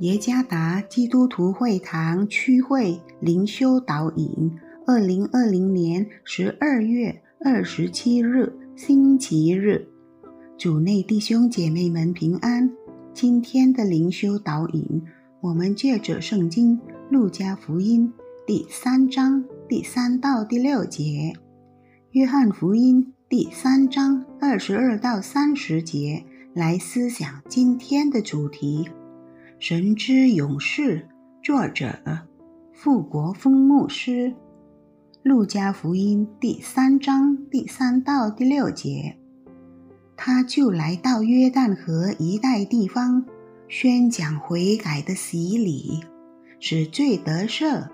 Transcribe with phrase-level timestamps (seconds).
[0.00, 4.52] 耶加达基督徒会堂区会灵修导引，
[4.86, 9.88] 二零二零年十二月二十七日星期日，
[10.58, 12.70] 主内弟兄姐妹们平安。
[13.14, 15.02] 今天的灵修导引，
[15.40, 16.78] 我们借着圣经
[17.10, 18.12] 路加福音
[18.46, 21.32] 第三章第三到第六节，
[22.10, 28.86] 约翰福音第三章二十二到三十节来思想今天的主题。
[29.58, 31.08] 神之勇士，
[31.42, 31.88] 作者
[32.74, 34.34] 富国峰牧师，
[35.22, 39.16] 路加福音第三章第三到第六节，
[40.14, 43.24] 他就来到约旦河一带地方，
[43.66, 46.04] 宣讲悔改的洗礼，
[46.60, 47.88] 使罪得赦。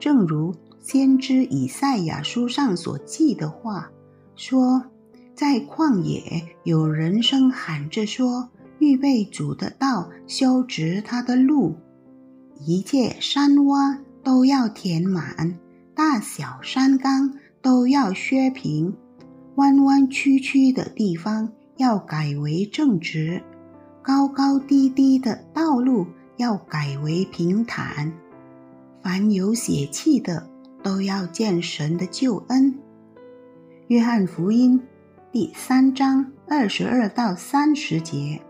[0.00, 3.88] 正如先知以赛亚书上所记的话
[4.34, 4.82] 说，
[5.36, 8.48] 在旷野有人声喊着说。
[8.80, 11.76] 预备主的道，修直他的路，
[12.66, 15.58] 一切山洼都要填满，
[15.94, 18.94] 大小山冈都要削平，
[19.56, 23.42] 弯弯曲曲的地方要改为正直，
[24.02, 26.06] 高高低低的道路
[26.38, 28.12] 要改为平坦。
[29.02, 30.48] 凡有血气的，
[30.82, 32.78] 都要见神的救恩。
[33.88, 34.80] 约翰福音
[35.30, 38.40] 第三章二十二到三十节。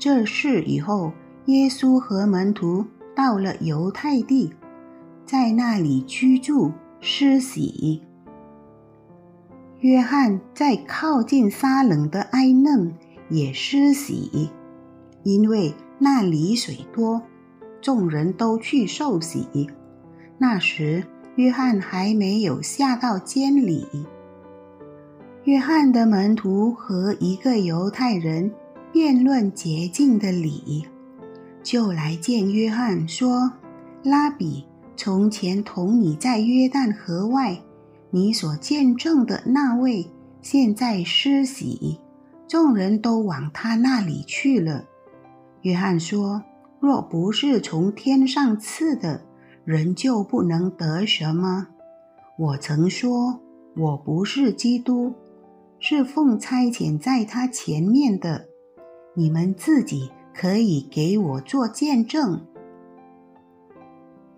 [0.00, 1.12] 这事以后，
[1.44, 4.50] 耶稣和门徒到了犹太地，
[5.26, 8.02] 在那里居住施洗。
[9.80, 12.94] 约翰在靠近撒冷的埃嫩
[13.28, 14.50] 也施洗，
[15.22, 17.20] 因为那里水多，
[17.82, 19.70] 众人都去受洗。
[20.38, 21.04] 那时，
[21.36, 23.86] 约翰还没有下到监里。
[25.44, 28.50] 约翰的门徒和一个犹太人。
[28.92, 30.84] 辩论洁净的理，
[31.62, 33.52] 就来见约翰说
[34.02, 37.62] ：“拉比，从前同你在约旦河外，
[38.10, 40.10] 你所见证的那位，
[40.42, 42.00] 现在施洗，
[42.48, 44.84] 众人都往他那里去了。”
[45.62, 46.42] 约翰说
[46.80, 49.22] ：“若不是从天上赐的，
[49.64, 51.68] 人就不能得什么。
[52.36, 53.40] 我曾说，
[53.76, 55.12] 我不是基督，
[55.78, 58.46] 是奉差遣在他前面的。”
[59.14, 62.46] 你们自己可以给我做见证。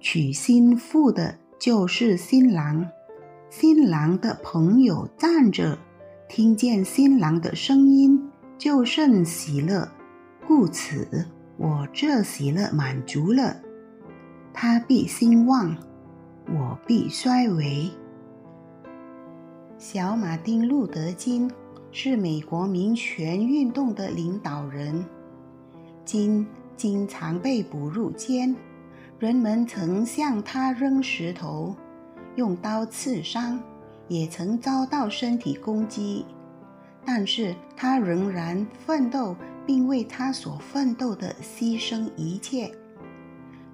[0.00, 2.88] 娶新妇的就是新郎，
[3.50, 5.78] 新郎的朋友站着，
[6.28, 9.88] 听见新郎的声音，就甚喜乐。
[10.47, 13.56] 故此，我这喜乐满足了。
[14.53, 15.77] 他必兴旺，
[16.49, 17.88] 我必衰微。
[19.78, 21.50] 小马丁·路德·金。
[21.95, 25.05] 是美国民权运动的领导人，
[26.07, 28.57] 今经常被捕入监。
[29.19, 31.77] 人们曾向他扔石头，
[32.35, 33.63] 用刀刺伤，
[34.09, 36.25] 也曾遭到身体攻击。
[37.05, 39.37] 但是他仍然奋斗，
[39.67, 42.73] 并为他所奋斗的牺牲一切。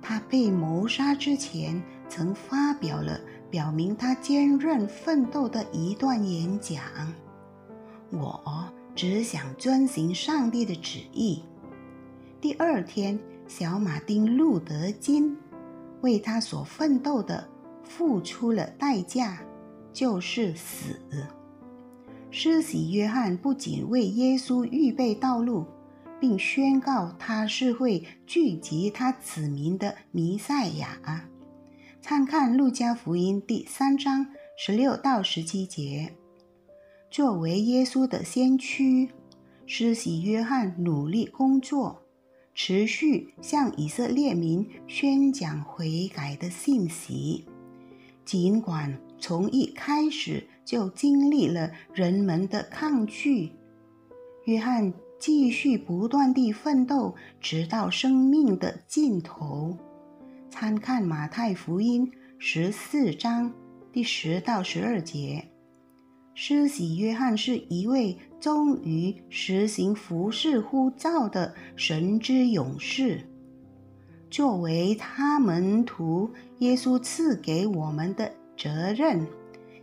[0.03, 6.83] 他被谋杀之前，曾发表了表明他坚韧奋斗的一段演讲。
[8.11, 11.43] 我只想遵行上帝的旨意。
[12.41, 15.37] 第二天，小马丁·路德·金
[16.01, 17.49] 为他所奋斗的
[17.83, 19.41] 付出了代价，
[19.93, 21.01] 就是死。
[22.31, 25.67] 施洗约翰不仅为耶稣预备道路，
[26.21, 31.29] 并宣告他是会聚集他子民的弥赛亚。
[32.01, 34.27] 参看《路加福音》第三章
[34.57, 36.15] 十六到十七节。
[37.19, 39.09] 作为耶稣的先驱，
[39.67, 42.01] 施洗约翰努力工作，
[42.55, 47.45] 持续向以色列民宣讲悔改的信息。
[48.25, 53.51] 尽管从一开始就经历了人们的抗拒，
[54.45, 59.77] 约翰继续不断地奋斗，直到生命的尽头。
[60.49, 63.53] 参看马太福音十四章
[63.93, 65.45] 第十到十二节。
[66.41, 73.21] 施洗约翰是一位忠于实行服侍呼召的神之勇士。
[74.31, 79.27] 作为他门徒，耶稣赐给我们的责任，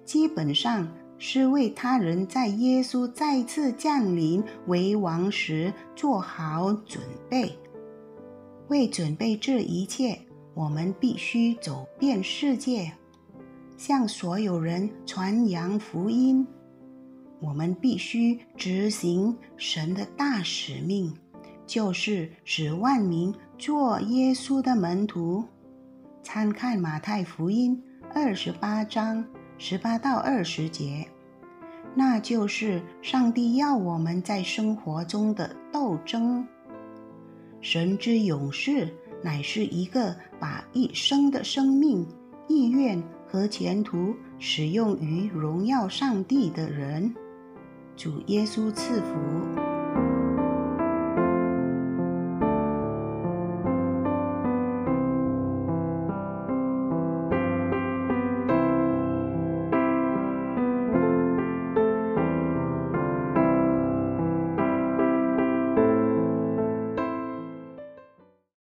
[0.06, 0.88] 基本上
[1.18, 7.52] 是为他人在耶稣再次降临为王时做好准备。
[8.70, 10.18] 为准备这一切，
[10.54, 12.94] 我们必须走遍世界。
[13.86, 16.44] 向所有人传扬福音，
[17.40, 21.14] 我们必须执行神的大使命，
[21.68, 25.46] 就是使万民做耶稣的门徒。
[26.24, 27.80] 参看马太福音
[28.12, 29.24] 二十八章
[29.60, 31.08] 十八到二十节，
[31.94, 36.44] 那就是上帝要我们在生活中的斗争。
[37.62, 38.92] 神之勇士
[39.22, 42.04] 乃是一个把一生的生命、
[42.48, 47.14] 意愿和前途使用于荣耀上帝的人。
[47.96, 49.65] 主耶稣赐福。